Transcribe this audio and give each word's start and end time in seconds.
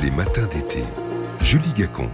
Les 0.00 0.12
matins 0.12 0.46
d'été. 0.46 0.84
Julie 1.40 1.72
Gacon. 1.72 2.08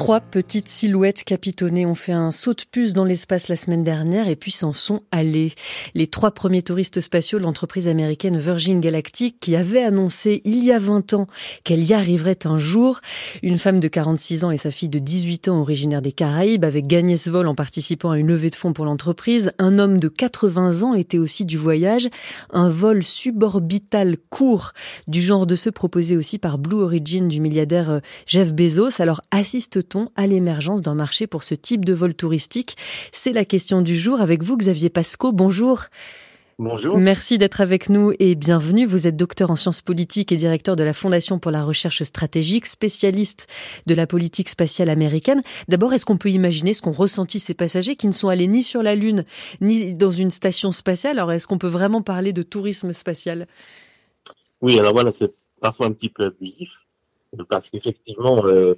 Trois 0.00 0.20
petites 0.20 0.70
silhouettes 0.70 1.24
capitonnées 1.24 1.84
ont 1.84 1.94
fait 1.94 2.12
un 2.12 2.30
saut 2.30 2.54
de 2.54 2.62
puce 2.72 2.94
dans 2.94 3.04
l'espace 3.04 3.48
la 3.48 3.54
semaine 3.54 3.84
dernière 3.84 4.28
et 4.28 4.34
puis 4.34 4.50
s'en 4.50 4.72
sont 4.72 5.02
allées. 5.12 5.52
Les 5.94 6.06
trois 6.06 6.30
premiers 6.30 6.62
touristes 6.62 7.02
spatiaux 7.02 7.38
de 7.38 7.44
l'entreprise 7.44 7.86
américaine 7.86 8.38
Virgin 8.38 8.80
Galactic 8.80 9.38
qui 9.40 9.56
avait 9.56 9.82
annoncé 9.82 10.40
il 10.46 10.64
y 10.64 10.72
a 10.72 10.78
20 10.78 11.12
ans 11.12 11.26
qu'elle 11.64 11.84
y 11.84 11.92
arriverait 11.92 12.46
un 12.46 12.56
jour. 12.56 13.00
Une 13.42 13.58
femme 13.58 13.78
de 13.78 13.88
46 13.88 14.44
ans 14.44 14.50
et 14.50 14.56
sa 14.56 14.70
fille 14.70 14.88
de 14.88 14.98
18 14.98 15.48
ans 15.48 15.60
originaire 15.60 16.00
des 16.00 16.12
Caraïbes 16.12 16.64
avaient 16.64 16.80
gagné 16.80 17.18
ce 17.18 17.28
vol 17.28 17.46
en 17.46 17.54
participant 17.54 18.12
à 18.12 18.18
une 18.18 18.28
levée 18.28 18.48
de 18.48 18.56
fonds 18.56 18.72
pour 18.72 18.86
l'entreprise. 18.86 19.52
Un 19.58 19.78
homme 19.78 19.98
de 19.98 20.08
80 20.08 20.82
ans 20.82 20.94
était 20.94 21.18
aussi 21.18 21.44
du 21.44 21.58
voyage. 21.58 22.08
Un 22.54 22.70
vol 22.70 23.02
suborbital 23.02 24.16
court 24.30 24.72
du 25.08 25.20
genre 25.20 25.44
de 25.44 25.56
ceux 25.56 25.72
proposés 25.72 26.16
aussi 26.16 26.38
par 26.38 26.56
Blue 26.56 26.80
Origin 26.80 27.28
du 27.28 27.42
milliardaire 27.42 27.90
euh, 27.90 28.00
Jeff 28.24 28.54
Bezos. 28.54 29.02
Alors 29.02 29.20
assiste 29.30 29.89
à 30.16 30.26
l'émergence 30.26 30.82
d'un 30.82 30.94
marché 30.94 31.26
pour 31.26 31.44
ce 31.44 31.54
type 31.54 31.84
de 31.84 31.92
vol 31.92 32.14
touristique? 32.14 32.76
C'est 33.12 33.32
la 33.32 33.44
question 33.44 33.82
du 33.82 33.96
jour 33.96 34.20
avec 34.20 34.42
vous, 34.42 34.56
Xavier 34.56 34.90
Pasco. 34.90 35.32
Bonjour. 35.32 35.84
Bonjour. 36.58 36.98
Merci 36.98 37.38
d'être 37.38 37.62
avec 37.62 37.88
nous 37.88 38.12
et 38.18 38.34
bienvenue. 38.34 38.84
Vous 38.84 39.06
êtes 39.06 39.16
docteur 39.16 39.50
en 39.50 39.56
sciences 39.56 39.80
politiques 39.80 40.30
et 40.30 40.36
directeur 40.36 40.76
de 40.76 40.82
la 40.82 40.92
Fondation 40.92 41.38
pour 41.38 41.50
la 41.50 41.64
recherche 41.64 42.02
stratégique, 42.02 42.66
spécialiste 42.66 43.46
de 43.86 43.94
la 43.94 44.06
politique 44.06 44.50
spatiale 44.50 44.90
américaine. 44.90 45.40
D'abord, 45.68 45.94
est-ce 45.94 46.04
qu'on 46.04 46.18
peut 46.18 46.28
imaginer 46.28 46.74
ce 46.74 46.82
qu'ont 46.82 46.92
ressenti 46.92 47.38
ces 47.38 47.54
passagers 47.54 47.96
qui 47.96 48.06
ne 48.08 48.12
sont 48.12 48.28
allés 48.28 48.46
ni 48.46 48.62
sur 48.62 48.82
la 48.82 48.94
Lune 48.94 49.24
ni 49.62 49.94
dans 49.94 50.10
une 50.10 50.30
station 50.30 50.70
spatiale? 50.70 51.18
Alors, 51.18 51.32
est-ce 51.32 51.46
qu'on 51.46 51.56
peut 51.56 51.66
vraiment 51.66 52.02
parler 52.02 52.34
de 52.34 52.42
tourisme 52.42 52.92
spatial? 52.92 53.46
Oui, 54.60 54.78
alors 54.78 54.92
voilà, 54.92 55.12
c'est 55.12 55.32
parfois 55.62 55.86
un 55.86 55.92
petit 55.92 56.10
peu 56.10 56.24
abusif 56.24 56.70
parce 57.48 57.70
qu'effectivement, 57.70 58.44
euh, 58.44 58.74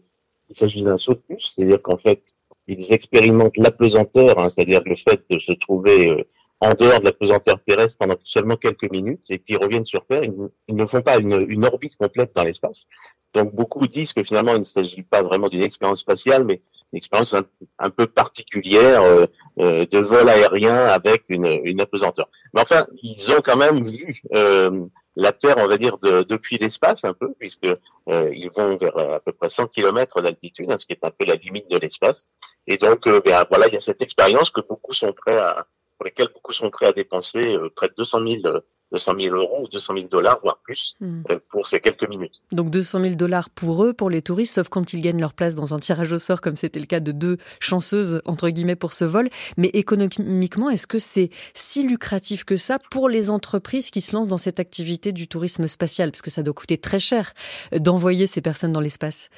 il 0.52 0.56
s'agit 0.56 0.82
d'un 0.82 0.98
saut 0.98 1.14
de 1.14 1.22
puce, 1.26 1.54
c'est-à-dire 1.54 1.80
qu'en 1.80 1.96
fait, 1.96 2.36
ils 2.66 2.92
expérimentent 2.92 3.56
l'apesanteur, 3.56 4.38
hein, 4.38 4.48
c'est-à-dire 4.50 4.82
le 4.84 4.96
fait 4.96 5.22
de 5.30 5.38
se 5.38 5.52
trouver 5.52 6.08
euh, 6.08 6.24
en 6.60 6.74
dehors 6.74 7.00
de 7.00 7.06
la 7.06 7.12
pesanteur 7.12 7.58
terrestre 7.64 7.96
pendant 7.98 8.16
seulement 8.22 8.56
quelques 8.56 8.90
minutes, 8.90 9.24
et 9.30 9.38
puis 9.38 9.54
ils 9.54 9.62
reviennent 9.62 9.86
sur 9.86 10.06
Terre. 10.06 10.22
Ils, 10.24 10.76
ne 10.76 10.86
font 10.86 11.00
pas 11.00 11.18
une, 11.18 11.44
une 11.48 11.64
orbite 11.64 11.96
complète 11.96 12.32
dans 12.36 12.44
l'espace. 12.44 12.86
Donc 13.34 13.54
beaucoup 13.54 13.86
disent 13.86 14.12
que 14.12 14.22
finalement, 14.22 14.52
il 14.52 14.60
ne 14.60 14.64
s'agit 14.64 15.02
pas 15.02 15.22
vraiment 15.22 15.48
d'une 15.48 15.62
expérience 15.62 16.00
spatiale, 16.00 16.44
mais 16.44 16.60
une 16.92 16.98
expérience 16.98 17.34
un, 17.34 17.90
peu 17.90 18.06
particulière 18.06 19.02
euh, 19.02 19.26
euh, 19.60 19.86
de 19.86 19.98
vol 19.98 20.28
aérien 20.28 20.76
avec 20.86 21.24
une, 21.30 21.46
une 21.64 21.80
apesanteur. 21.80 22.28
Mais 22.54 22.60
enfin, 22.60 22.86
ils 23.02 23.30
ont 23.30 23.40
quand 23.42 23.56
même 23.56 23.88
vu 23.88 24.20
euh, 24.36 24.84
la 25.16 25.32
Terre, 25.32 25.56
on 25.58 25.66
va 25.66 25.76
dire, 25.76 25.98
de, 25.98 26.22
depuis 26.22 26.58
l'espace 26.58 27.04
un 27.04 27.12
peu, 27.12 27.32
puisque 27.38 27.66
euh, 27.66 28.30
ils 28.34 28.50
vont 28.50 28.76
vers 28.76 28.96
à 28.96 29.20
peu 29.20 29.32
près 29.32 29.48
100 29.48 29.66
km 29.68 30.22
d'altitude, 30.22 30.70
hein, 30.70 30.78
ce 30.78 30.86
qui 30.86 30.92
est 30.92 31.04
un 31.04 31.10
peu 31.10 31.26
la 31.26 31.34
limite 31.34 31.70
de 31.70 31.78
l'espace. 31.78 32.28
Et 32.66 32.78
donc, 32.78 33.06
euh, 33.06 33.20
ben, 33.24 33.44
voilà, 33.50 33.68
il 33.68 33.74
y 33.74 33.76
a 33.76 33.80
cette 33.80 34.02
expérience 34.02 34.50
que 34.50 34.60
beaucoup 34.60 34.94
sont 34.94 35.12
prêts 35.12 35.36
à, 35.36 35.66
pour 35.98 36.06
lesquelles 36.06 36.30
beaucoup 36.32 36.52
sont 36.52 36.70
prêts 36.70 36.86
à 36.86 36.92
dépenser 36.92 37.40
euh, 37.44 37.70
près 37.74 37.88
de 37.88 37.94
200 37.96 38.20
000 38.42 38.58
200 38.92 39.12
000 39.20 39.36
euros 39.36 39.64
ou 39.64 39.68
200 39.68 39.94
000 39.96 40.08
dollars, 40.08 40.38
voire 40.42 40.58
plus, 40.62 40.94
hmm. 41.00 41.22
euh, 41.30 41.38
pour 41.50 41.66
ces 41.66 41.80
quelques 41.80 42.08
minutes. 42.08 42.42
Donc 42.52 42.70
200 42.70 43.00
000 43.00 43.14
dollars 43.14 43.50
pour 43.50 43.84
eux, 43.84 43.92
pour 43.92 44.10
les 44.10 44.22
touristes, 44.22 44.54
sauf 44.54 44.68
quand 44.68 44.92
ils 44.92 45.00
gagnent 45.00 45.20
leur 45.20 45.32
place 45.32 45.54
dans 45.54 45.74
un 45.74 45.78
tirage 45.78 46.12
au 46.12 46.18
sort, 46.18 46.40
comme 46.40 46.56
c'était 46.56 46.80
le 46.80 46.86
cas 46.86 47.00
de 47.00 47.12
deux 47.12 47.38
chanceuses, 47.60 48.20
entre 48.24 48.48
guillemets, 48.48 48.76
pour 48.76 48.92
ce 48.92 49.04
vol. 49.04 49.28
Mais 49.56 49.70
économiquement, 49.72 50.70
est-ce 50.70 50.86
que 50.86 50.98
c'est 50.98 51.30
si 51.54 51.86
lucratif 51.86 52.44
que 52.44 52.56
ça 52.56 52.78
pour 52.90 53.08
les 53.08 53.30
entreprises 53.30 53.90
qui 53.90 54.00
se 54.00 54.14
lancent 54.14 54.28
dans 54.28 54.36
cette 54.36 54.60
activité 54.60 55.12
du 55.12 55.28
tourisme 55.28 55.66
spatial? 55.66 56.10
Parce 56.10 56.22
que 56.22 56.30
ça 56.30 56.42
doit 56.42 56.54
coûter 56.54 56.78
très 56.78 56.98
cher 56.98 57.32
d'envoyer 57.72 58.26
ces 58.26 58.40
personnes 58.40 58.72
dans 58.72 58.80
l'espace 58.80 59.30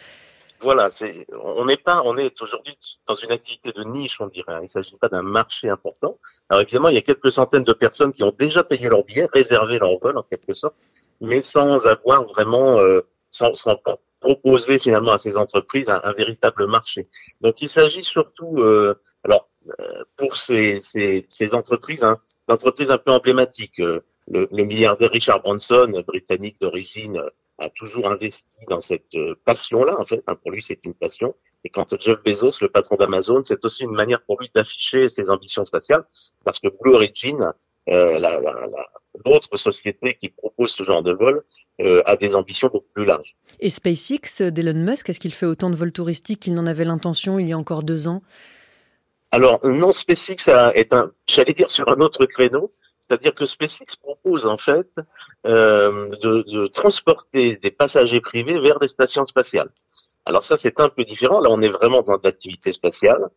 voilà, 0.61 0.89
c'est, 0.89 1.27
on 1.43 1.65
n'est 1.65 1.77
pas, 1.77 2.03
on 2.05 2.17
est 2.17 2.41
aujourd'hui 2.41 2.77
dans 3.07 3.15
une 3.15 3.33
activité 3.33 3.73
de 3.73 3.83
niche, 3.85 4.21
on 4.21 4.29
dirait. 4.29 4.55
Hein. 4.55 4.61
Il 4.61 4.65
ne 4.65 4.69
s'agit 4.69 4.97
pas 4.97 5.09
d'un 5.09 5.23
marché 5.23 5.69
important. 5.69 6.19
Alors 6.49 6.63
évidemment, 6.63 6.89
il 6.89 6.95
y 6.95 6.99
a 6.99 7.03
quelques 7.03 7.33
centaines 7.33 7.65
de 7.65 7.73
personnes 7.73 8.13
qui 8.13 8.23
ont 8.23 8.35
déjà 8.37 8.65
payé 8.65 8.89
leur 8.89 9.05
billet, 9.05 9.29
réservé 9.33 9.79
leur 9.79 9.99
vol 9.99 10.17
en 10.17 10.23
quelque 10.23 10.55
sorte, 10.55 10.75
mais 11.21 11.43
sans 11.43 11.87
avoir 11.87 12.25
vraiment, 12.25 12.79
euh, 12.79 13.03
sans, 13.31 13.55
sans, 13.55 13.77
proposer 14.25 14.79
finalement 14.79 15.13
à 15.13 15.19
ces 15.19 15.37
entreprises 15.37 15.91
un, 15.91 16.13
véritable 16.13 16.67
marché. 16.67 17.09
Donc 17.43 17.61
il 17.61 17.69
s'agit 17.69 18.03
surtout, 18.03 18.59
euh, 18.59 18.99
alors 19.23 19.51
euh, 19.81 20.05
pour 20.17 20.37
ces, 20.37 20.81
ces, 20.81 21.27
ces 21.29 21.55
entreprises, 21.55 22.03
hein, 22.05 22.19
d'entreprises 22.49 22.91
un 22.91 22.99
peu 22.99 23.11
emblématiques. 23.11 23.81
Euh, 23.81 24.03
le, 24.27 24.49
le 24.51 24.65
milliardaire 24.65 25.11
Richard 25.11 25.43
Branson, 25.43 26.03
britannique 26.07 26.59
d'origine 26.59 27.23
a 27.59 27.71
toujours 27.71 28.11
investi 28.11 28.59
dans 28.69 28.81
cette 28.81 29.15
euh, 29.15 29.35
passion-là, 29.45 29.99
en 29.99 30.05
fait. 30.05 30.23
Hein, 30.27 30.35
pour 30.37 30.51
lui, 30.51 30.63
c'est 30.63 30.81
une 30.85 30.95
passion. 30.95 31.35
Et 31.65 31.71
quand 31.71 32.01
Jeff 32.01 32.19
Bezos, 32.25 32.61
le 32.61 32.69
patron 32.69 32.97
d'Amazon, 32.97 33.43
c'est 33.45 33.65
aussi 33.65 33.85
une 33.85 33.93
manière 33.93 34.23
pour 34.23 34.41
lui 34.41 34.51
d'afficher 34.55 35.09
ses 35.09 35.31
ambitions 35.31 35.65
spatiales, 35.65 36.05
parce 36.45 36.59
que 36.59 36.69
Blue 36.69 36.95
Origin, 36.95 37.53
euh, 37.89 38.19
l'autre 39.25 39.49
la, 39.53 39.59
société 39.59 40.15
qui 40.15 40.31
propose 40.31 40.73
ce 40.73 40.83
genre 40.83 41.03
de 41.03 41.13
vol, 41.13 41.45
euh, 41.81 42.03
a 42.07 42.17
des 42.17 42.35
ambitions 42.35 42.69
beaucoup 42.73 42.91
plus 42.93 43.05
larges. 43.05 43.37
Et 43.61 43.71
SpaceX 43.71 44.51
d'Elon 44.51 44.79
Musk, 44.79 45.09
est-ce 45.09 45.21
qu'il 45.21 45.35
fait 45.35 45.47
autant 45.47 45.71
de 45.71 45.77
vols 45.77 45.93
touristiques 45.93 46.41
qu'il 46.41 46.55
n'en 46.55 46.67
avait 46.67 46.85
l'intention 46.85 47.39
il 47.39 47.49
y 47.49 47.53
a 47.53 47.59
encore 47.59 47.83
deux 47.83 48.09
ans? 48.09 48.23
Alors 49.31 49.65
non, 49.65 49.93
SpaceX 49.93 50.49
est 50.75 50.93
un, 50.93 51.13
j'allais 51.27 51.53
dire 51.53 51.71
sur 51.71 51.89
un 51.89 52.01
autre 52.01 52.25
créneau. 52.27 52.73
C'est-à-dire 53.07 53.35
que 53.35 53.45
SpaceX 53.45 53.97
propose 54.01 54.47
en 54.47 54.57
fait 54.57 54.89
euh, 55.47 56.07
de, 56.23 56.69
transporter 56.69 57.57
des 57.57 57.71
passagers 57.71 58.23
privés 58.23 58.59
vers 58.59 58.79
des 58.79 58.89
stations 58.89 59.27
spatiales. 59.27 59.71
Alors 60.25 60.43
ça, 60.43 60.57
c'est 60.57 60.81
un 60.81 60.89
peu 60.89 61.05
différent. 61.05 61.39
Là, 61.41 61.51
on 61.53 61.61
est 61.61 61.69
vraiment 61.69 62.01
dans 62.01 62.19
l'activité 62.25 62.73
spatiale. 62.73 63.29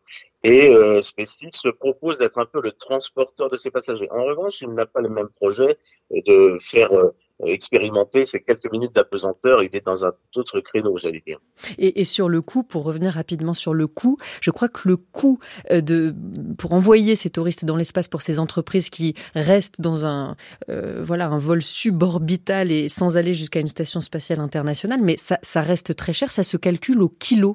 Et 0.42 0.74
euh, 0.74 1.02
SpaceX 1.02 1.70
propose 1.78 2.16
d'être 2.16 2.38
un 2.38 2.46
peu 2.46 2.62
le 2.62 2.72
transporteur 2.72 3.50
de 3.50 3.58
ces 3.58 3.70
passagers. 3.70 4.10
En 4.10 4.24
revanche, 4.24 4.62
il 4.62 4.70
n'a 4.70 4.86
pas 4.86 5.02
le 5.02 5.10
même 5.10 5.28
projet 5.28 5.76
de 6.10 6.56
faire 6.58 6.90
euh, 6.96 7.14
expérimenter 7.46 8.26
ces 8.26 8.40
quelques 8.40 8.70
minutes 8.70 8.94
d'apesanteur, 8.94 9.62
il 9.62 9.74
est 9.74 9.84
dans 9.84 10.04
un 10.04 10.12
tout 10.32 10.40
autre 10.40 10.60
créneau, 10.60 10.96
j'allais 10.98 11.22
dire. 11.24 11.38
Et, 11.78 12.00
et, 12.00 12.04
sur 12.04 12.28
le 12.28 12.42
coût, 12.42 12.64
pour 12.64 12.84
revenir 12.84 13.12
rapidement 13.12 13.54
sur 13.54 13.74
le 13.74 13.86
coût, 13.86 14.16
je 14.40 14.50
crois 14.50 14.68
que 14.68 14.88
le 14.88 14.96
coût 14.96 15.38
euh, 15.70 15.80
de 15.80 16.14
pour 16.58 16.72
envoyer 16.72 17.14
ces 17.14 17.30
touristes 17.30 17.64
dans 17.64 17.76
l'espace 17.76 18.08
pour 18.08 18.22
ces 18.22 18.40
entreprises 18.40 18.90
qui 18.90 19.14
restent 19.34 19.80
dans 19.80 20.04
un 20.04 20.36
euh, 20.68 21.00
voilà 21.02 21.26
un 21.26 21.38
vol 21.38 21.62
suborbital 21.62 22.72
et 22.72 22.88
sans 22.88 23.16
aller 23.16 23.34
jusqu'à 23.34 23.60
une 23.60 23.68
station 23.68 24.00
spatiale 24.00 24.40
internationale, 24.40 25.00
mais 25.02 25.16
ça, 25.16 25.38
ça 25.42 25.60
reste 25.60 25.94
très 25.94 26.12
cher, 26.12 26.32
ça 26.32 26.42
se 26.42 26.56
calcule 26.56 27.02
au 27.02 27.08
kilo. 27.08 27.54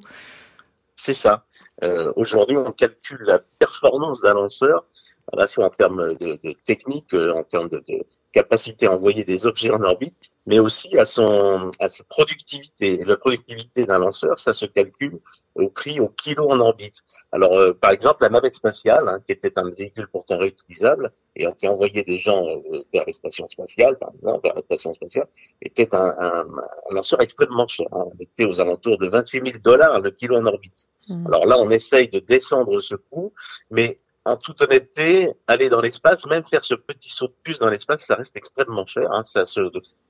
C'est 0.95 1.13
ça. 1.13 1.45
Euh, 1.83 2.13
Aujourd'hui, 2.15 2.55
on 2.55 2.71
calcule 2.71 3.23
la 3.23 3.39
performance 3.39 4.21
d'un 4.21 4.35
lanceur 4.35 4.85
à 5.31 5.37
la 5.37 5.47
fois 5.47 5.65
en 5.65 5.69
termes 5.69 6.15
de, 6.15 6.39
de 6.43 6.53
technique, 6.65 7.13
en 7.13 7.43
termes 7.43 7.69
de, 7.69 7.83
de 7.87 8.03
capacité 8.33 8.87
à 8.87 8.91
envoyer 8.91 9.23
des 9.23 9.47
objets 9.47 9.69
en 9.69 9.81
orbite, 9.81 10.17
mais 10.45 10.59
aussi 10.59 10.97
à 10.97 11.05
son 11.05 11.71
à 11.79 11.87
sa 11.87 12.03
productivité. 12.03 12.99
Et 12.99 13.05
la 13.05 13.15
productivité 13.15 13.85
d'un 13.85 13.99
lanceur, 13.99 14.37
ça 14.39 14.51
se 14.51 14.65
calcule 14.65 15.19
au 15.55 15.69
prix 15.69 15.99
au 15.99 16.07
kilo 16.09 16.49
en 16.49 16.59
orbite. 16.59 17.03
Alors, 17.31 17.53
euh, 17.53 17.73
par 17.73 17.91
exemple, 17.91 18.23
la 18.23 18.29
navette 18.29 18.55
spatiale, 18.55 19.07
hein, 19.07 19.19
qui 19.25 19.31
était 19.33 19.57
un 19.57 19.69
véhicule 19.69 20.07
pourtant 20.11 20.37
réutilisable 20.39 21.13
et 21.35 21.45
qui 21.59 21.67
envoyait 21.67 22.03
des 22.03 22.17
gens 22.17 22.43
euh, 22.45 22.83
vers 22.91 23.03
les 23.05 23.13
stations 23.13 23.47
spatiales, 23.47 23.97
par 23.99 24.11
exemple, 24.15 24.41
vers 24.43 24.55
la 24.55 24.61
station 24.61 24.91
spatiale, 24.93 25.27
était 25.61 25.93
un, 25.93 26.13
un, 26.19 26.45
un 26.89 26.93
lanceur 26.93 27.21
extrêmement 27.21 27.67
cher. 27.67 27.87
Hein. 27.91 28.05
On 28.07 28.19
était 28.19 28.45
aux 28.45 28.59
alentours 28.59 28.97
de 28.97 29.07
28 29.07 29.51
000 29.51 29.61
dollars 29.63 30.01
le 30.01 30.09
kilo 30.09 30.37
en 30.37 30.45
orbite. 30.47 30.87
Mmh. 31.07 31.27
Alors 31.27 31.45
là, 31.45 31.59
on 31.59 31.69
essaye 31.69 32.09
de 32.09 32.19
descendre 32.19 32.79
ce 32.81 32.95
coût, 32.95 33.31
mais 33.69 33.99
en 34.25 34.37
toute 34.37 34.61
honnêteté, 34.61 35.29
aller 35.47 35.69
dans 35.69 35.81
l'espace, 35.81 36.25
même 36.25 36.43
faire 36.45 36.63
ce 36.63 36.75
petit 36.75 37.09
saut 37.09 37.27
de 37.27 37.35
puce 37.43 37.59
dans 37.59 37.69
l'espace, 37.69 38.05
ça 38.05 38.15
reste 38.15 38.35
extrêmement 38.37 38.85
cher. 38.85 39.11
Hein. 39.11 39.23
Ça 39.23 39.43
se 39.43 39.61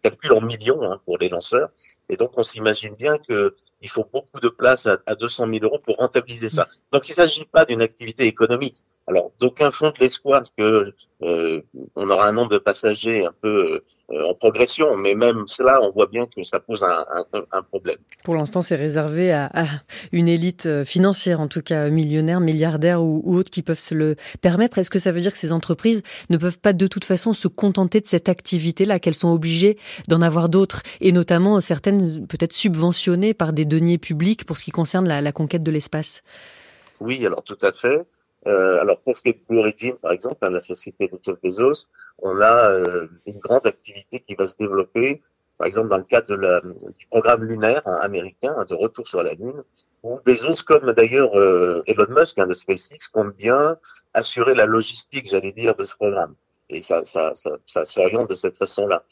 calcule 0.03 0.33
en 0.33 0.41
millions 0.41 0.83
hein, 0.83 1.01
pour 1.05 1.17
les 1.17 1.29
lanceurs. 1.29 1.69
Et 2.09 2.17
donc, 2.17 2.31
on 2.37 2.43
s'imagine 2.43 2.95
bien 2.95 3.17
que 3.17 3.55
il 3.83 3.89
faut 3.89 4.05
beaucoup 4.11 4.39
de 4.39 4.49
place 4.49 4.87
à, 4.87 4.97
à 5.05 5.15
200 5.15 5.47
000 5.47 5.63
euros 5.63 5.79
pour 5.85 5.97
rentabiliser 5.97 6.49
ça. 6.49 6.67
Donc, 6.91 7.07
il 7.09 7.11
ne 7.11 7.15
s'agit 7.15 7.45
pas 7.45 7.65
d'une 7.65 7.81
activité 7.81 8.23
économique. 8.23 8.77
Alors, 9.07 9.31
d'aucuns 9.39 9.71
font 9.71 9.93
l'espoir 9.99 10.43
que 10.57 10.93
euh, 11.23 11.61
on 11.95 12.09
aura 12.09 12.27
un 12.27 12.33
nombre 12.33 12.49
de 12.49 12.57
passagers 12.57 13.25
un 13.25 13.33
peu 13.41 13.81
euh, 14.11 14.29
en 14.29 14.33
progression, 14.33 14.97
mais 14.97 15.15
même 15.15 15.43
cela, 15.47 15.81
on 15.81 15.89
voit 15.91 16.07
bien 16.07 16.25
que 16.25 16.43
ça 16.43 16.59
pose 16.59 16.83
un, 16.83 17.61
problème. 17.69 17.97
Pour 18.23 18.35
l'instant, 18.35 18.61
c'est 18.61 18.75
réservé 18.75 19.31
à, 19.31 19.49
une 20.11 20.27
élite 20.27 20.65
euh, 20.65 20.83
financière, 20.83 21.39
en 21.39 21.47
tout 21.47 21.61
cas 21.61 21.89
millionnaire, 21.89 22.39
milliardaire 22.41 23.01
ou, 23.01 23.21
ou 23.25 23.35
autre, 23.35 23.49
qui 23.49 23.61
peuvent 23.61 23.79
se 23.79 23.93
le 23.93 24.15
permettre. 24.41 24.79
Est-ce 24.79 24.89
que 24.89 24.99
ça 24.99 25.11
veut 25.11 25.21
dire 25.21 25.31
que 25.31 25.37
ces 25.37 25.53
entreprises 25.53 26.03
ne 26.29 26.37
peuvent 26.37 26.59
pas 26.59 26.73
de 26.73 26.87
toute 26.87 27.05
façon 27.05 27.31
se 27.31 27.47
contenter 27.47 28.01
de 28.01 28.07
cette 28.07 28.27
activité-là, 28.27 28.99
qu'elles 28.99 29.13
sont 29.13 29.31
obligées 29.31 29.77
d'en 30.07 30.21
avoir 30.21 30.49
d'autres, 30.49 30.81
et 30.99 31.11
notamment 31.11 31.59
certaines 31.61 32.27
peut-être 32.27 32.53
subventionnées 32.53 33.33
par 33.33 33.53
des 33.53 33.65
deniers 33.73 33.97
publics 33.97 34.45
pour 34.45 34.57
ce 34.57 34.65
qui 34.65 34.71
concerne 34.71 35.07
la, 35.07 35.31
conquête 35.31 35.63
de 35.63 35.71
l'espace 35.71 36.23
Oui, 36.99 37.25
alors 37.25 37.43
tout 37.43 37.57
à 37.61 37.71
fait. 37.71 38.05
Euh, 38.45 38.81
alors 38.81 38.99
pour 38.99 39.15
ce 39.15 39.21
qui 39.21 39.29
est 39.29 39.39
de 39.49 39.57
Origin, 39.57 39.93
par 40.01 40.11
exemple, 40.11 40.37
hein, 40.41 40.49
la 40.49 40.59
société 40.59 41.07
de 41.07 41.17
Jeff 41.23 41.37
Bezos, 41.41 41.87
on 42.19 42.41
a 42.41 42.71
euh, 42.71 43.07
une 43.25 43.39
grande 43.39 43.65
activité 43.65 44.19
qui 44.19 44.35
va 44.35 44.47
se 44.47 44.57
développer 44.57 45.21
par 45.57 45.67
exemple 45.67 45.89
dans 45.89 45.97
le 45.97 46.03
cadre 46.03 46.35
du 46.99 47.05
programme 47.07 47.43
lunaire 47.43 47.81
hein, 47.85 47.97
américain 48.01 48.53
de 48.67 48.75
retour 48.75 49.07
sur 49.07 49.23
la 49.23 49.33
Lune, 49.33 49.63
où 50.03 50.19
Bezos, 50.25 50.63
comme 50.65 50.91
d'ailleurs 50.93 51.37
euh, 51.37 51.83
Elon 51.87 52.07
Musk 52.09 52.37
hein, 52.39 52.47
de 52.47 52.53
SpaceX, 52.53 53.07
compte 53.11 53.35
bien 53.37 53.77
assurer 54.13 54.55
la 54.55 54.65
logistique, 54.65 55.29
j'allais 55.29 55.53
dire, 55.53 55.75
de 55.75 55.85
ce 55.85 55.95
programme. 55.95 56.35
Et 56.73 56.81
ça, 56.81 57.03
ça, 57.03 57.33
ça, 57.35 57.51
ça 57.65 57.85
s'oriente 57.85 58.29
de 58.29 58.35
cette 58.35 58.57
façon-là. 58.57 59.03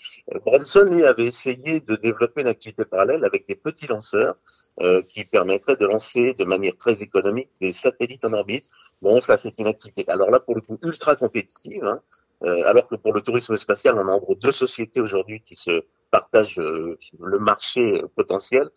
Branson, 0.46 0.84
lui, 0.84 1.06
avait 1.06 1.26
essayé 1.26 1.80
de 1.80 1.96
développer 1.96 2.42
une 2.42 2.48
activité 2.48 2.86
parallèle 2.86 3.24
avec 3.24 3.48
des 3.48 3.56
petits 3.56 3.88
lanceurs 3.88 4.36
euh, 4.82 5.02
qui 5.02 5.26
permettraient 5.26 5.76
de 5.76 5.86
lancer 5.86 6.34
de 6.34 6.44
manière 6.44 6.76
très 6.78 7.02
économique 7.04 7.50
des 7.60 7.72
satellites 7.72 8.26
en 8.26 8.34
orbite. 8.34 8.66
Bon, 9.02 9.22
ça, 9.22 9.38
c'est 9.38 9.54
une 9.60 9.68
activité. 9.68 10.06
Alors 10.08 10.30
là, 10.32 10.40
pour 10.40 10.56
le 10.56 10.62
coup, 10.62 10.80
ultra 10.82 11.16
compétitive. 11.16 11.84
Hein, 11.86 12.02
euh, 12.44 12.64
alors 12.66 12.88
que 12.88 12.96
pour 12.96 13.14
le 13.14 13.22
tourisme 13.22 13.56
spatial, 13.58 13.96
on 13.98 14.08
a 14.08 14.12
en 14.12 14.20
gros 14.20 14.36
deux 14.36 14.52
sociétés 14.52 15.00
aujourd'hui 15.00 15.42
qui 15.42 15.56
se 15.56 15.84
partagent 16.12 16.60
euh, 16.60 16.98
le 17.20 17.40
marché 17.40 17.82
euh, 17.82 18.08
potentiel. 18.16 18.70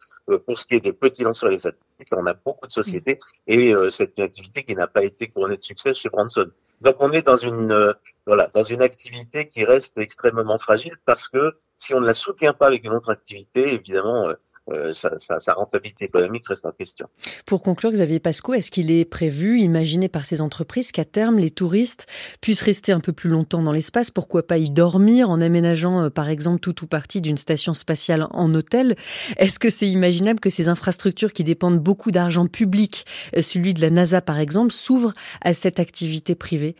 pour 0.46 0.58
ce 0.58 0.66
qui 0.66 0.74
est 0.76 0.80
des 0.80 0.92
petits 0.92 1.24
lanceurs 1.24 1.50
et 1.50 1.56
des 1.56 1.58
satellites, 1.58 2.12
on 2.12 2.26
a 2.26 2.34
beaucoup 2.34 2.66
de 2.66 2.72
sociétés 2.72 3.18
et 3.46 3.74
c'est 3.90 4.16
une 4.16 4.24
activité 4.24 4.64
qui 4.64 4.74
n'a 4.74 4.86
pas 4.86 5.04
été 5.04 5.28
couronnée 5.28 5.56
de 5.56 5.62
succès 5.62 5.92
chez 5.94 6.08
Branson. 6.08 6.50
Donc 6.80 6.96
on 7.00 7.10
est 7.12 7.22
dans 7.22 7.36
une 7.36 7.94
voilà 8.26 8.48
dans 8.48 8.62
une 8.62 8.82
activité 8.82 9.48
qui 9.48 9.64
reste 9.64 9.98
extrêmement 9.98 10.58
fragile 10.58 10.96
parce 11.04 11.28
que 11.28 11.52
si 11.76 11.92
on 11.94 12.00
ne 12.00 12.06
la 12.06 12.14
soutient 12.14 12.54
pas 12.54 12.68
avec 12.68 12.84
une 12.84 12.94
autre 12.94 13.10
activité, 13.10 13.74
évidemment 13.74 14.32
euh, 14.70 14.92
sa, 14.94 15.52
rentabilité 15.52 16.06
économique 16.06 16.48
reste 16.48 16.64
en 16.64 16.72
question. 16.72 17.06
Pour 17.44 17.62
conclure, 17.62 17.92
Xavier 17.92 18.18
Pasco, 18.18 18.54
est-ce 18.54 18.70
qu'il 18.70 18.90
est 18.90 19.04
prévu, 19.04 19.60
imaginé 19.60 20.08
par 20.08 20.24
ces 20.24 20.40
entreprises, 20.40 20.90
qu'à 20.90 21.04
terme, 21.04 21.38
les 21.38 21.50
touristes 21.50 22.06
puissent 22.40 22.62
rester 22.62 22.92
un 22.92 23.00
peu 23.00 23.12
plus 23.12 23.28
longtemps 23.28 23.62
dans 23.62 23.72
l'espace? 23.72 24.10
Pourquoi 24.10 24.46
pas 24.46 24.56
y 24.56 24.70
dormir 24.70 25.28
en 25.28 25.42
aménageant, 25.42 26.04
euh, 26.04 26.10
par 26.10 26.30
exemple, 26.30 26.60
tout 26.60 26.82
ou 26.82 26.86
partie 26.86 27.20
d'une 27.20 27.36
station 27.36 27.74
spatiale 27.74 28.26
en 28.30 28.54
hôtel? 28.54 28.96
Est-ce 29.36 29.58
que 29.58 29.68
c'est 29.68 29.88
imaginable 29.88 30.40
que 30.40 30.50
ces 30.50 30.68
infrastructures 30.68 31.34
qui 31.34 31.44
dépendent 31.44 31.80
beaucoup 31.80 32.10
d'argent 32.10 32.46
public, 32.46 33.04
euh, 33.36 33.42
celui 33.42 33.74
de 33.74 33.82
la 33.82 33.90
NASA 33.90 34.22
par 34.22 34.38
exemple, 34.38 34.72
s'ouvrent 34.72 35.12
à 35.42 35.52
cette 35.52 35.78
activité 35.78 36.34
privée? 36.34 36.74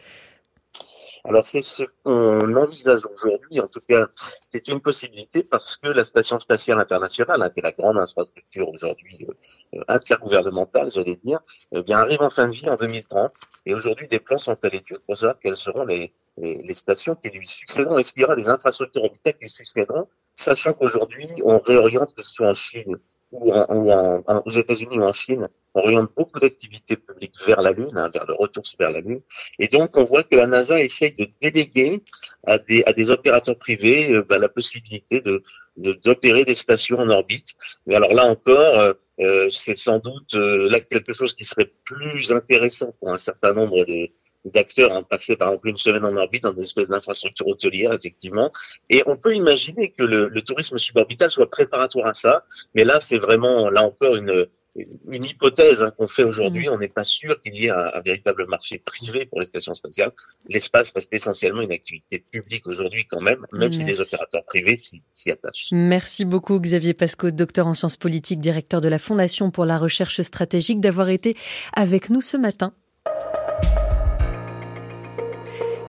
Alors 1.27 1.47
c'est 1.47 1.63
ce 1.63 1.85
qu'on 2.05 2.55
envisage 2.55 3.07
aujourd'hui, 3.07 3.59
en 3.59 3.67
tout 3.67 3.81
cas 3.81 4.09
c'est 4.53 4.69
une 4.69 4.81
possibilité 4.81 5.43
parce 5.43 5.77
que 5.79 5.89
la 5.89 6.05
Station 6.05 6.39
spatiale 6.39 6.79
internationale, 6.79 7.41
hein, 7.41 7.49
qui 7.49 7.61
est 7.61 7.63
la 7.63 7.73
grande 7.73 7.97
infrastructure 7.97 8.69
aujourd'hui 8.69 9.27
euh, 9.75 9.81
intergouvernementale, 9.89 10.91
j'allais 10.93 11.17
dire, 11.17 11.41
eh 11.73 11.83
bien 11.83 11.99
arrive 11.99 12.21
en 12.21 12.29
fin 12.29 12.47
de 12.47 12.53
vie 12.53 12.69
en 12.69 12.77
2030 12.77 13.33
et 13.65 13.75
aujourd'hui 13.75 14.07
des 14.07 14.19
plans 14.19 14.37
sont 14.37 14.63
à 14.63 14.69
l'étude 14.69 14.99
pour 15.07 15.17
savoir 15.17 15.39
quelles 15.39 15.57
seront 15.57 15.87
les, 15.87 16.13
les, 16.37 16.75
stations 16.75 17.15
qui 17.15 17.31
lui 17.31 17.49
succéderont. 17.49 17.97
Est-ce 17.97 18.13
qu'il 18.13 18.23
y 18.23 18.25
aura 18.27 18.37
des 18.37 18.51
infrastructures 18.51 19.05
orbitales 19.05 19.35
qui 19.35 19.45
lui 19.45 19.51
succéderont, 19.51 20.07
sachant 20.35 20.75
qu'aujourd'hui 20.75 21.29
on 21.43 21.59
réoriente 21.59 22.15
que 22.15 22.23
ce 22.23 22.33
soit 22.33 22.49
en 22.49 22.55
Chine 22.55 22.99
ou, 23.33 23.51
en, 23.51 24.23
aux 24.45 24.51
États-Unis 24.51 24.99
ou 24.99 25.05
en 25.05 25.13
Chine, 25.13 25.49
oriente 25.75 26.11
beaucoup 26.17 26.41
d'activités 26.41 26.97
publiques 26.97 27.35
vers 27.47 27.61
la 27.61 27.73
Lune, 27.73 27.97
hein, 27.97 28.09
vers 28.13 28.27
le 28.27 28.35
retour 28.35 28.65
vers 28.79 28.91
la 28.91 29.01
Lune. 29.01 29.21
Et 29.59 29.69
donc, 29.69 29.97
on 29.97 30.05
voit 30.05 30.23
que 30.23 30.37
la 30.37 30.47
NASA 30.47 30.81
essaye 30.81 31.13
de 31.13 31.29
déléguer 31.41 32.03
à 32.47 32.59
des, 32.59 32.85
à 32.85 32.93
des 32.93 33.11
opérateurs 33.11 33.59
privés 33.59 34.21
bah, 34.29 34.39
la 34.39 34.49
possibilité 34.49 35.21
de 35.21 35.43
d'opérer 35.77 36.45
des 36.45 36.55
stations 36.55 36.99
en 36.99 37.11
orbite. 37.11 37.55
Mais 37.87 37.95
alors 37.97 38.13
là 38.15 38.27
encore, 38.27 38.79
euh, 38.79 38.93
euh 39.21 39.49
c'est 39.51 39.77
sans 39.77 39.99
doute 39.99 40.35
euh, 40.35 40.69
là 40.71 40.81
quelque 40.81 41.13
chose 41.13 41.35
qui 41.35 41.45
serait 41.45 41.71
plus 41.85 42.33
intéressant 42.33 42.95
pour 43.01 43.13
un 43.13 43.19
certain 43.19 43.53
nombre 43.53 43.85
de, 43.85 44.09
d'acteurs 44.45 44.93
à 44.93 45.03
passer 45.03 45.37
par 45.37 45.49
exemple 45.49 45.69
une 45.69 45.77
semaine 45.77 46.05
en 46.05 46.17
orbite 46.17 46.45
dans 46.45 46.53
une 46.53 46.63
espèce 46.63 46.89
d'infrastructure 46.89 47.47
hôtelière, 47.49 47.93
effectivement. 47.93 48.53
Et 48.91 49.03
on 49.07 49.17
peut 49.17 49.35
imaginer 49.35 49.91
que 49.91 50.03
le, 50.03 50.29
le, 50.29 50.43
tourisme 50.43 50.79
suborbital 50.79 51.31
soit 51.31 51.51
préparatoire 51.51 52.07
à 52.07 52.15
ça, 52.15 52.45
mais 52.75 52.85
là, 52.85 53.01
c'est 53.01 53.19
vraiment, 53.19 53.71
là 53.71 53.83
encore, 53.83 54.17
une, 54.17 54.47
une 54.77 55.25
hypothèse 55.25 55.83
hein, 55.83 55.93
qu'on 55.97 56.09
fait 56.09 56.25
aujourd'hui. 56.25 56.69
Mmh. 56.69 56.73
On 56.73 56.79
n'est 56.79 56.89
pas 56.89 57.05
sûr 57.05 57.41
qu'il 57.41 57.57
y 57.57 57.67
ait 57.67 57.71
un, 57.71 58.01
véritable 58.05 58.47
marché 58.47 58.79
privé 58.79 59.27
pour 59.27 59.41
les 59.41 59.47
stations 59.47 59.75
spatiales. 59.75 60.13
L'espace 60.49 60.91
reste 60.95 61.13
essentiellement 61.13 61.63
une 61.63 61.73
activité 61.73 62.25
publique 62.31 62.67
aujourd'hui 62.67 63.05
quand 63.05 63.21
même, 63.21 63.47
même 63.53 63.73
si 63.73 63.85
les 63.85 64.01
opérateurs 64.01 64.45
privés 64.45 64.79
s'y 64.79 65.31
attachent. 65.31 65.69
Merci 65.73 66.25
beaucoup 66.25 66.59
Xavier 66.59 66.95
Pasco, 66.95 67.31
docteur 67.31 67.67
en 67.67 67.75
sciences 67.75 67.97
politiques, 67.97 68.41
directeur 68.41 68.81
de 68.81 68.89
la 68.89 68.99
Fondation 68.99 69.51
pour 69.51 69.65
la 69.65 69.79
recherche 69.79 70.21
stratégique, 70.23 70.81
d'avoir 70.81 71.09
été 71.09 71.35
avec 71.75 72.11
nous 72.11 72.21
ce 72.21 72.37
matin. 72.37 72.75